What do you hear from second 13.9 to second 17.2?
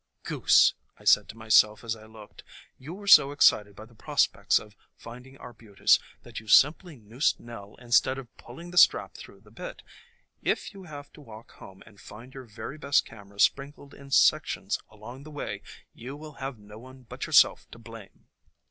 in sections along the way you will have no one